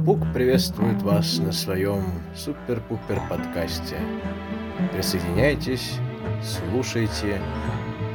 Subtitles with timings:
[0.00, 2.02] Папук приветствует вас на своем
[2.34, 3.98] супер-пупер подкасте.
[4.94, 5.98] Присоединяйтесь,
[6.42, 7.38] слушайте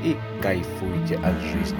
[0.04, 1.78] и кайфуйте от жизни.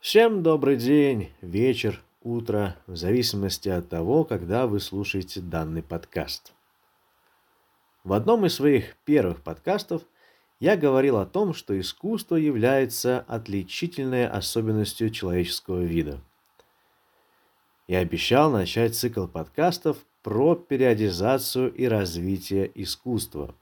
[0.00, 6.52] Всем добрый день, вечер, утро, в зависимости от того, когда вы слушаете данный подкаст.
[8.02, 10.02] В одном из своих первых подкастов
[10.58, 16.20] я говорил о том, что искусство является отличительной особенностью человеческого вида.
[17.86, 23.54] Я обещал начать цикл подкастов про периодизацию и развитие искусства.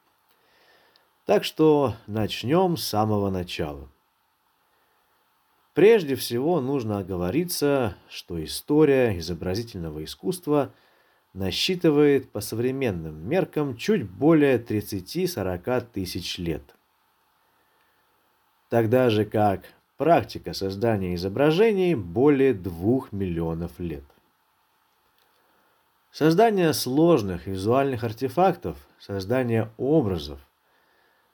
[1.26, 3.88] Так что начнем с самого начала.
[5.74, 10.72] Прежде всего нужно оговориться, что история изобразительного искусства
[11.32, 16.62] насчитывает по современным меркам чуть более 30-40 тысяч лет.
[18.68, 19.64] Тогда же как
[19.96, 24.04] практика создания изображений более 2 миллионов лет.
[26.12, 30.38] Создание сложных визуальных артефактов, создание образов,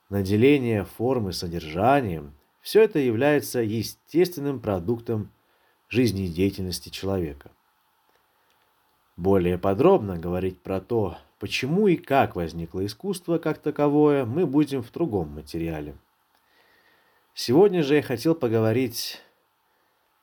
[0.09, 5.33] наделение формы содержанием– все это является естественным продуктом
[5.89, 7.51] жизнедеятельности человека.
[9.17, 14.93] Более подробно говорить про то, почему и как возникло искусство как таковое, мы будем в
[14.93, 15.97] другом материале.
[17.35, 19.21] Сегодня же я хотел поговорить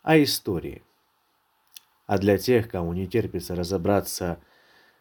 [0.04, 0.84] о истории.
[2.06, 4.40] А для тех, кому не терпится разобраться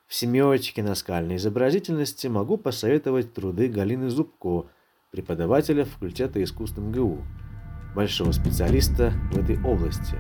[0.07, 4.69] в семиотике наскальной изобразительности, могу посоветовать труды Галины Зубко–
[5.11, 7.19] преподавателя факультета искусств МГУ,
[7.95, 10.17] большого специалиста в этой области,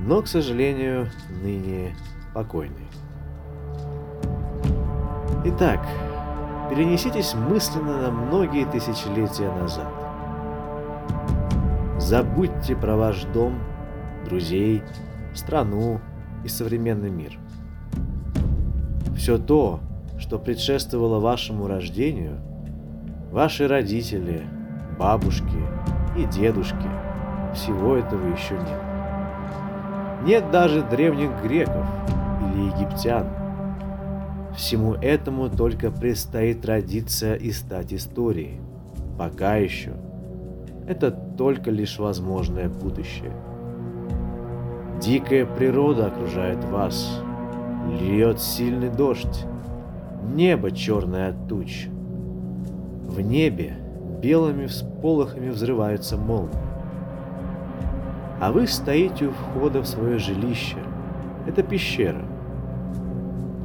[0.00, 1.08] но, к сожалению,
[1.42, 1.96] ныне
[2.34, 2.86] покойный.
[5.44, 5.86] Итак,
[6.68, 9.88] перенеситесь мысленно на многие тысячелетия назад.
[11.98, 13.60] Забудьте про ваш дом,
[14.24, 14.82] друзей,
[15.34, 16.00] страну
[16.44, 17.38] и современный мир.
[19.16, 19.80] Все то,
[20.18, 22.40] что предшествовало вашему рождению–
[23.30, 24.42] Ваши родители,
[24.98, 25.58] бабушки
[26.16, 26.88] и дедушки,
[27.54, 28.80] всего этого еще нет.
[30.24, 31.86] Нет даже древних греков
[32.40, 33.26] или египтян.
[34.56, 38.60] Всему этому только предстоит родиться и стать историей.
[39.18, 39.92] Пока еще.
[40.88, 43.32] Это только лишь возможное будущее.
[45.02, 47.20] Дикая природа окружает вас.
[48.00, 49.44] Льет сильный дождь.
[50.34, 51.88] Небо черное от туч.
[53.08, 53.74] В небе
[54.22, 56.54] белыми всполохами взрываются молнии.
[58.40, 60.76] А вы стоите у входа в свое жилище.
[61.46, 62.24] Это пещера.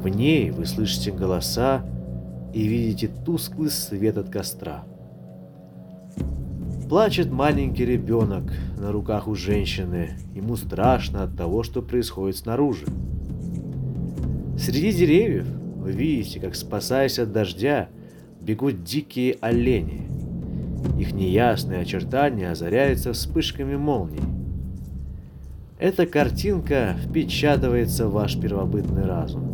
[0.02, 1.86] В ней вы слышите голоса
[2.54, 4.84] и видите тусклый свет от костра.
[6.90, 8.44] Плачет маленький ребенок
[8.78, 10.12] на руках у женщины.
[10.34, 12.86] Ему страшно от того, что происходит снаружи.
[14.58, 17.90] Среди деревьев вы видите, как, спасаясь от дождя,
[18.46, 20.08] бегут дикие олени.
[21.00, 24.22] Их неясные очертания озаряются вспышками молний.
[25.80, 29.50] Эта картинка впечатывается в ваш первобытный разум.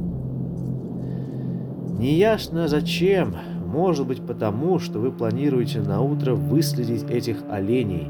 [2.00, 3.35] Неясно зачем,
[3.66, 8.07] может быть потому, что вы планируете на утро выследить этих оленей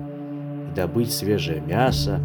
[0.71, 2.19] и добыть свежее мясо,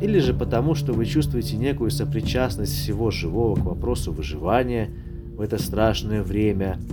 [0.00, 4.90] или же потому, что вы чувствуете некую сопричастность всего живого к вопросу выживания
[5.36, 6.78] в это страшное время–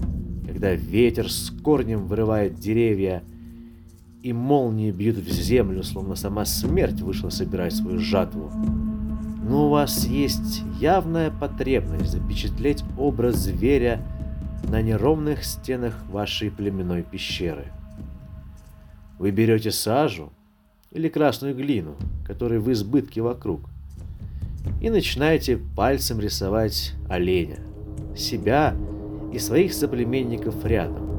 [0.59, 3.23] когда ветер с корнем вырывает деревья,
[4.23, 8.51] и молнии бьют в землю, словно сама смерть вышла собирать свою жатву.
[9.41, 14.01] Но у вас есть явная потребность запечатлеть образ зверя
[14.67, 17.67] на неровных стенах вашей племенной пещеры.
[19.17, 20.29] Вы берете сажу
[20.91, 21.95] или красную глину,
[22.27, 23.61] которой в избытке вокруг,
[24.81, 27.59] и начинаете пальцем рисовать оленя,
[28.17, 28.75] себя
[29.31, 31.09] и своих соплеменников рядом.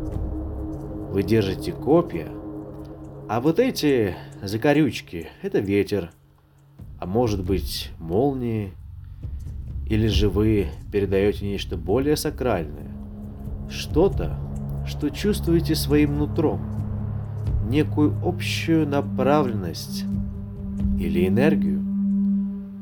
[1.13, 2.29] Вы держите копья,
[3.29, 6.11] а вот эти закорючки— это ветер,
[6.99, 8.73] а может быть молнии,
[9.89, 12.91] или же вы передаете нечто более сакральное,
[13.69, 14.39] что-то,
[14.87, 16.61] что чувствуете своим нутром,
[17.69, 20.05] некую общую направленность
[20.99, 21.81] или энергию.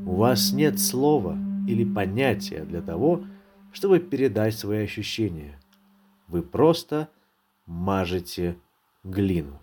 [0.07, 1.37] У вас нет слова
[1.67, 3.38] или понятия для того, чтобы
[3.79, 5.57] чтобы передать свои ощущения.
[6.27, 7.09] Вы просто
[7.65, 8.57] мажете
[9.05, 9.61] глину.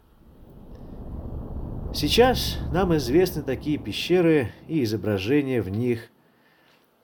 [1.94, 6.07] Сейчас нам известны такие пещеры и изображения в них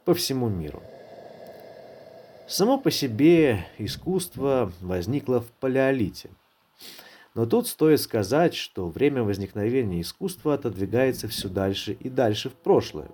[0.06, 0.82] по всему миру.
[2.48, 6.30] Само по себе искусство возникло в палеолите.
[7.36, 13.10] Но тут стоит сказать, что время возникновения искусства отодвигается все дальше и дальше в прошлое.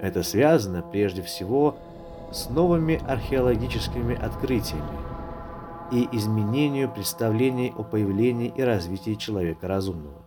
[0.00, 1.76] Это связано прежде всего
[2.30, 4.98] с новыми археологическими открытиями
[5.90, 10.22] и изменению представлений о появлении и развитии человека разумного.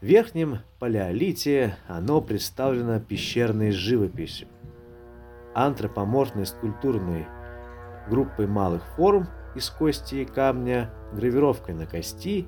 [0.00, 4.48] В верхнем палеолите оно представлено пещерной живописью,
[5.54, 7.26] антропоморфной скульптурной
[8.08, 12.46] группой малых форм из кости и камня, гравировкой на кости,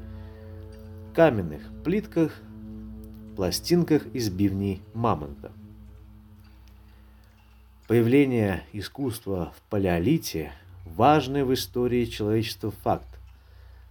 [1.15, 2.33] каменных плитках,
[3.35, 5.53] пластинках из бивней мамонта.
[7.89, 10.53] Появление искусства в палеолите–
[10.85, 13.09] важный в истории человечества факт,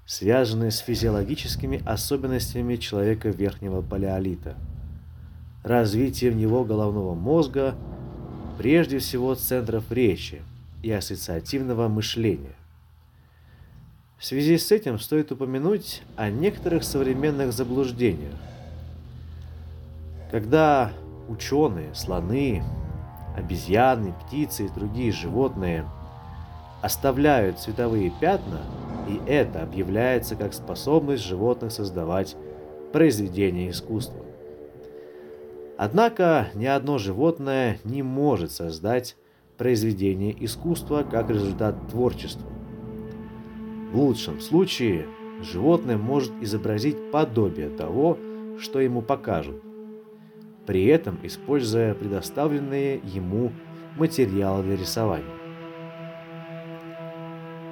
[0.06, 4.56] связанный с физиологическими особенностями человека верхнего палеолита,
[5.64, 7.76] развитием его головного мозга–
[8.60, 10.44] прежде всего центров речи
[10.84, 12.56] и ассоциативного мышления.
[14.20, 18.36] В связи с этим стоит упомянуть о некоторых современных заблуждениях.
[20.30, 20.92] Когда
[21.28, 22.64] ученые, слоны,
[23.38, 25.86] обезьяны, птицы и другие животные
[26.82, 28.62] оставляют цветовые пятна,
[29.08, 32.36] и это объявляется как способность животных создавать
[32.92, 34.26] произведения искусства.
[35.78, 39.16] Однако ни одно животное не может создать
[39.58, 42.48] произведение искусства как результат творчества.
[43.92, 45.06] В лучшем случае
[45.42, 48.18] животное может изобразить подобие того,
[48.60, 49.62] что ему покажут,
[50.68, 53.54] при этом используя предоставленные ему
[53.96, 55.26] материалы для рисования.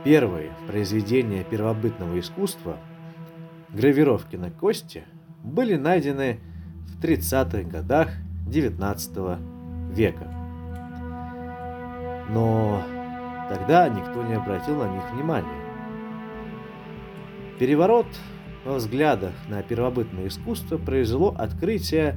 [0.06, 2.78] Первые произведения первобытного искусства,
[3.70, 5.04] гравировки на кости,
[5.44, 6.40] были найдены
[6.88, 8.10] в 30-х годах
[8.48, 10.32] XIX века.
[12.30, 12.82] Но
[13.50, 15.66] тогда никто не обратил на них внимания.
[17.60, 18.08] Переворот
[18.64, 22.16] во взглядах на первобытное искусство произвело открытие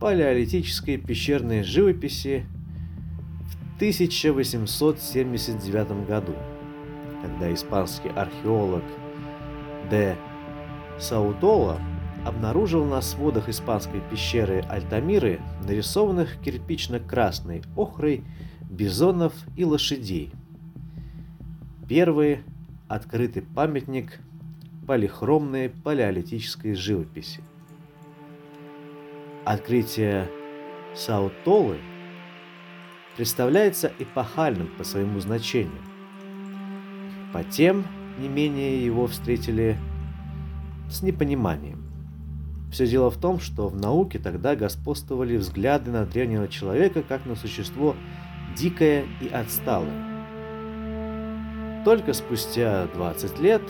[0.00, 2.44] палеолитической пещерной живописи
[3.72, 6.34] в 1879 году,
[7.22, 8.82] когда испанский археолог
[9.90, 10.16] Де
[10.98, 11.80] Саутола
[12.24, 18.24] обнаружил на сводах испанской пещеры Альтамиры нарисованных кирпично-красной охрой
[18.68, 20.32] бизонов и лошадей.
[21.88, 22.40] Первый
[22.88, 24.18] открытый памятник
[24.86, 27.40] полихромной палеолитической живописи.
[29.46, 30.28] Открытие
[30.96, 31.78] Саутолы
[33.16, 35.82] представляется эпохальным по своему значению.
[37.32, 37.84] По тем,
[38.18, 39.78] не менее его встретили
[40.90, 41.80] с непониманием.
[42.72, 47.36] Все дело в том, что в науке тогда господствовали взгляды на древнего человека как на
[47.36, 47.94] существо
[48.56, 49.94] дикое и отсталое.
[51.84, 53.62] Только спустя 20 лет,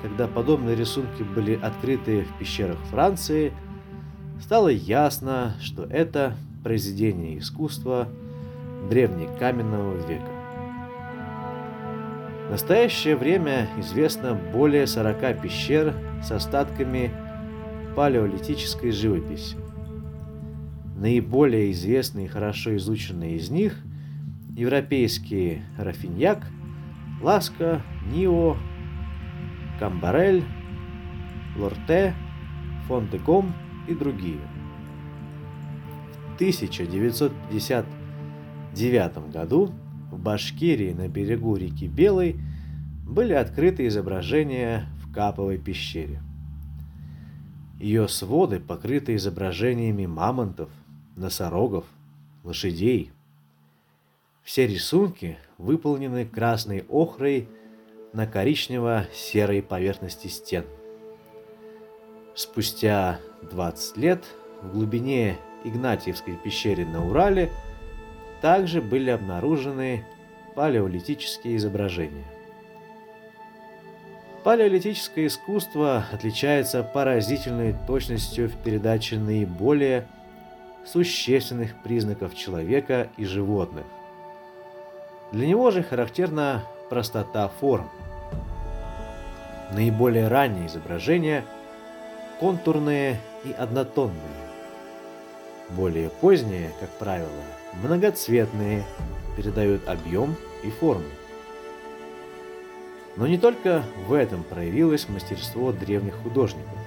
[0.00, 3.52] когда подобные рисунки были открыты в пещерах Франции,
[4.44, 8.08] стало ясно, что это произведение искусства
[8.90, 10.28] древнекаменного века.
[12.48, 17.10] В настоящее время известно более 40 пещер с остатками
[17.96, 19.56] палеолитической живописи.
[20.94, 23.78] Наиболее известные и хорошо изученные из них–
[24.54, 26.44] европейские Рафиньяк,
[27.22, 27.80] Ласка,
[28.12, 28.58] Нио,
[29.80, 30.44] Камбарель,
[31.56, 32.14] Лорте,
[32.86, 33.54] Фонтегом
[33.88, 34.40] и другие.
[36.32, 39.72] В 1959 году
[40.10, 42.36] в Башкирии на берегу реки Белой
[43.06, 46.20] были открыты изображения в Каповой пещере–
[47.84, 50.70] ее своды покрыты изображениями мамонтов,
[51.16, 51.84] носорогов,
[52.42, 53.12] лошадей.
[54.42, 57.48] Все рисунки выполнены красной охрой
[58.12, 60.64] на коричнево-серой поверхности стен.
[62.34, 63.20] Спустя
[63.50, 64.24] 20 лет
[64.62, 67.50] в глубине Игнатьевской пещеры на Урале
[68.40, 70.04] также были обнаружены
[70.54, 72.24] палеолитические изображения.
[74.42, 80.06] Палеолитическое искусство отличается поразительной точностью в передаче наиболее
[80.84, 83.84] существенных признаков человека и животных.
[85.32, 87.88] Для него же характерна простота форм.
[89.72, 91.44] Наиболее ранние изображения–
[92.38, 94.20] контурные и однотонные.
[95.70, 97.28] Более поздние, как правило,
[97.82, 98.84] многоцветные,
[99.36, 101.04] передают объем и форму.
[103.16, 106.78] Но не только в этом проявилось мастерство древних художников.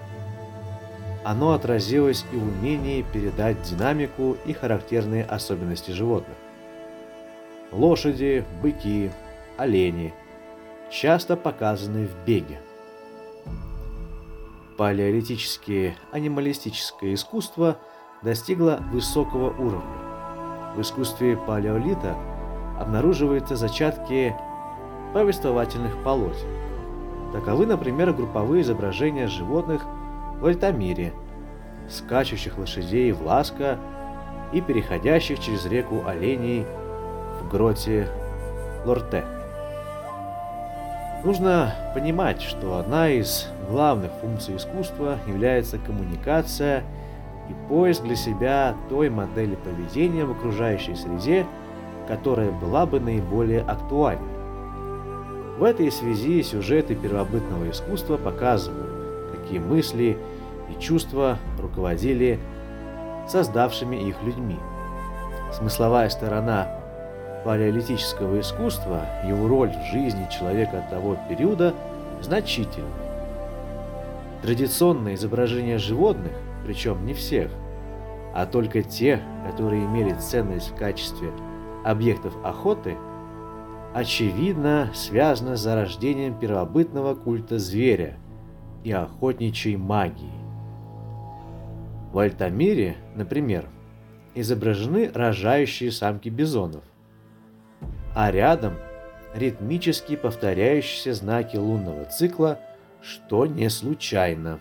[1.23, 6.37] Оно отразилось и в умении передать динамику и характерные особенности животных.
[7.71, 9.11] лошади, быки,
[9.57, 10.13] олени,
[10.89, 12.59] часто показаны в беге.
[14.77, 17.79] Палеолитическое анималистическое искусство
[18.21, 19.97] достигло высокого уровня.
[20.75, 22.15] В искусстве палеолита
[22.79, 24.35] обнаруживаются зачатки
[25.15, 26.47] повествовательных полотен.
[27.33, 29.83] Таковы, например, групповые изображения животных
[30.39, 31.11] в Альтамире,
[31.89, 33.79] скачущих лошадей в Ласко
[34.53, 36.65] и переходящих через реку оленей
[37.41, 38.07] в гроте
[38.85, 39.25] Лорте.
[41.23, 46.83] Нужно понимать, что одна из главных функций искусства является коммуникация
[47.49, 51.45] и поиск для себя той модели поведения в окружающей среде,
[52.07, 54.37] которая была бы наиболее актуальной.
[55.57, 60.17] В этой связи сюжеты первобытного искусства показывают, какие мысли
[60.69, 62.39] и чувства руководили
[63.27, 64.57] создавшими их людьми.
[65.51, 66.76] Смысловая сторона
[67.43, 71.73] палеолитического искусства, его роль в жизни человека того периода
[72.21, 72.87] значительны.
[74.41, 76.33] Традиционное изображение животных,
[76.65, 77.51] причем не всех,
[78.33, 81.31] а только те, которые имели ценность в качестве
[81.83, 82.95] объектов охоты,
[83.93, 88.17] очевидно связано с зарождением первобытного культа зверя
[88.83, 90.31] и охотничьей магии.
[92.11, 93.65] В Альтамире, например,
[94.35, 96.83] изображены рожающие самки бизонов,
[98.17, 98.77] а рядом
[99.35, 102.59] ритмически повторяющиеся знаки лунного цикла,
[102.99, 104.59] что не случайно.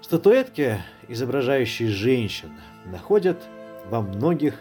[0.00, 2.50] Статуэтки, изображающие женщин,
[2.84, 3.40] находят
[3.88, 4.60] во многих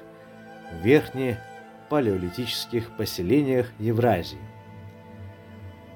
[0.84, 4.38] верхне-палеолитических поселениях Евразии.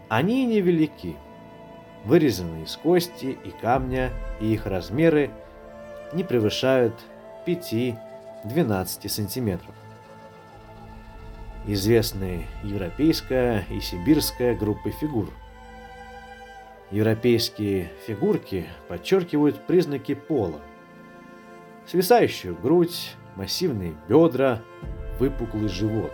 [0.10, 1.15] Они невелики–
[2.03, 4.10] вырезаны из кости и камня,
[4.41, 5.29] и их размеры
[6.13, 6.96] не превышают
[8.44, 9.75] 5-12 сантиметров.
[11.65, 15.29] Известны европейская и сибирская группы фигур.
[16.91, 20.62] Европейские фигурки подчеркивают признаки пола.
[21.86, 24.62] Свисающую грудь, массивные бедра,
[25.20, 26.12] выпуклый живот.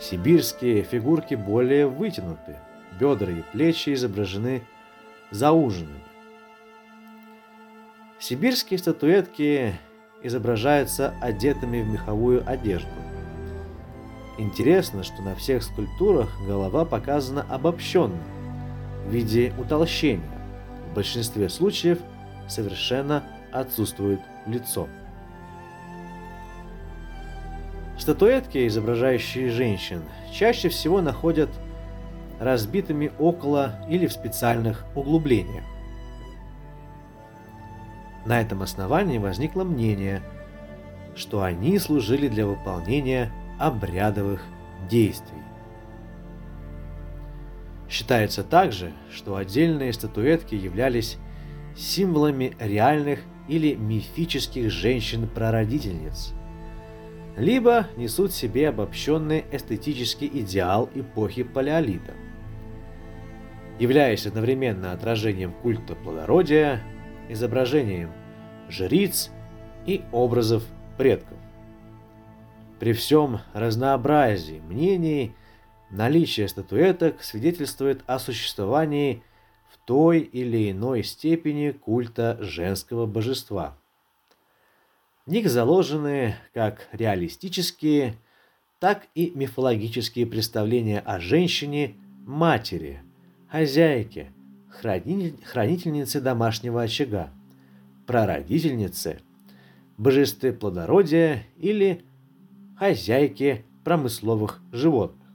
[0.00, 2.56] Сибирские фигурки более вытянуты,
[2.98, 4.62] бедра и плечи изображены
[5.30, 6.02] зауженными.
[8.18, 9.78] Сибирские статуэтки
[10.26, 12.88] изображаются одетыми в меховую одежду.
[14.38, 18.18] Интересно, что на всех скульптурах голова показана обобщенно,
[19.06, 20.24] в виде утолщения.
[20.90, 21.98] В большинстве случаев
[22.48, 24.88] совершенно отсутствует лицо.
[27.98, 30.02] Статуэтки, изображающие женщин,
[30.32, 31.48] чаще всего находят
[32.38, 35.64] разбитыми около или в специальных углублениях.
[38.26, 40.20] На этом основании возникло мнение,
[41.14, 44.42] что они служили для выполнения обрядовых
[44.90, 45.38] действий.
[47.88, 51.18] Считается также, что отдельные статуэтки являлись
[51.76, 56.32] символами реальных или мифических женщин-прародительниц,
[57.36, 62.12] либо несут в себе обобщенный эстетический идеал эпохи Палеолита–
[63.78, 66.82] являясь одновременно отражением культа плодородия,
[67.28, 68.12] изображением
[68.68, 69.30] жриц
[69.86, 70.64] и образов
[70.96, 71.38] предков.
[72.78, 75.34] При всем разнообразии мнений
[75.90, 79.22] наличие статуэток свидетельствует о существовании
[79.70, 83.78] в той или иной степени культа женского божества.
[85.24, 88.14] В них заложены как реалистические,
[88.78, 93.00] так и мифологические представления о женщине-матери–
[93.50, 94.32] хозяйке,
[94.80, 97.30] хранительнице домашнего очага,
[98.06, 99.20] прародительнице,
[99.96, 102.04] божестве плодородия или
[102.78, 105.26] хозяйке промысловых животных.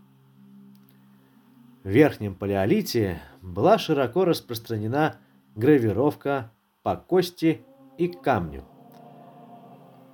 [1.84, 5.18] В Верхнем Палеолите была широко распространена
[5.56, 6.52] гравировка
[6.84, 7.62] по кости
[7.98, 8.64] и камню,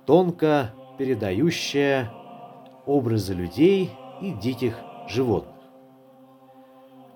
[0.06, 2.10] тонко передающая
[2.86, 3.90] образы людей
[4.22, 5.57] и диких животных.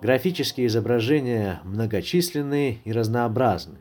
[0.02, 3.78] Графические изображения многочисленные и разнообразны.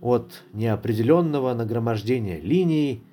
[0.00, 3.04] От неопределенного нагромождения линий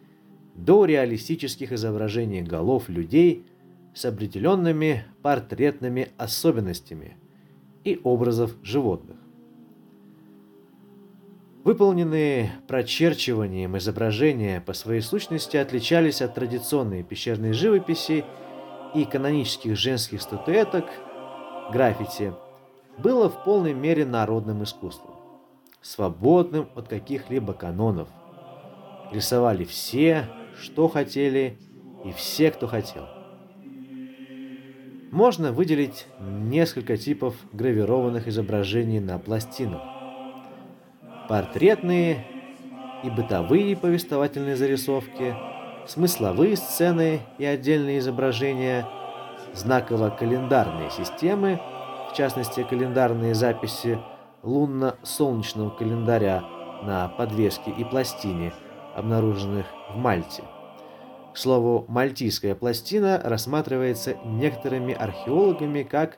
[0.56, 3.46] до реалистических изображений голов людей
[3.94, 7.18] с определенными портретными особенностями
[7.84, 9.18] и образов животных.
[11.64, 18.26] Выполненные прочерчиванием изображения по своей сущности отличались от традиционной пещерной живописи
[18.96, 20.86] и канонических женских статуэток–
[21.72, 22.34] граффити
[22.98, 25.16] было в полной мере народным искусством,
[25.82, 28.08] свободным от каких-либо канонов.
[29.12, 30.28] Рисовали все,
[30.60, 31.58] что хотели
[32.04, 33.08] и все, кто хотел.
[35.12, 39.82] Можно выделить несколько типов гравированных изображений на пластинах.
[41.30, 42.26] Портретные
[43.04, 45.36] и бытовые повествовательные зарисовки,
[45.88, 48.86] смысловые сцены и отдельные изображения,
[49.56, 51.60] знаково-календарные системы,
[52.12, 54.00] в частности календарные записи
[54.44, 56.44] лунно-солнечного календаря
[56.84, 58.54] на подвеске и пластине,
[58.96, 60.44] обнаруженных в Мальте.
[61.34, 66.18] К слову, мальтийская пластина рассматривается некоторыми археологами как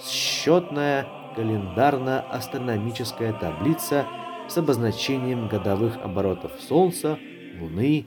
[0.00, 4.06] счетная календарно-астрономическая таблица
[4.48, 7.18] с обозначением годовых оборотов Солнца,
[7.60, 8.06] Луны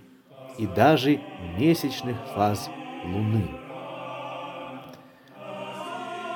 [0.57, 1.21] и даже
[1.57, 2.69] месячных фаз
[3.05, 3.68] Луны.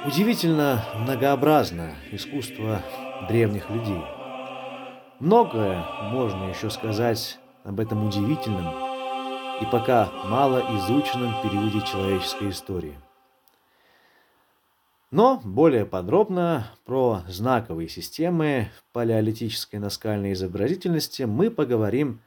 [0.06, 2.82] Удивительно многообразно искусство
[3.30, 4.04] древних людей.
[5.22, 5.82] Многое
[6.12, 8.68] можно еще сказать об этом удивительном
[9.62, 13.00] и пока мало изученном периоде человеческой истории.
[15.10, 22.20] Но более подробно про знаковые системы палеолитической наскальной изобразительности мы поговорим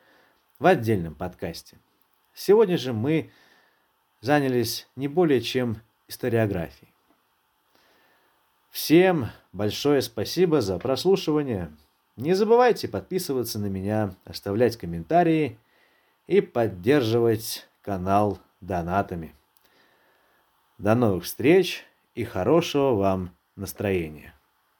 [0.58, 1.76] в отдельном подкасте.
[2.32, 3.30] Сегодня же мы
[4.22, 6.95] занялись не более чем историографией.
[8.76, 11.74] Всем большое спасибо за прослушивание.
[12.16, 15.58] Не забывайте подписываться на меня, оставлять комментарии
[16.26, 19.34] и поддерживать канал донатами.
[20.76, 21.86] До новых встреч!
[22.14, 24.34] и хорошего вам настроения.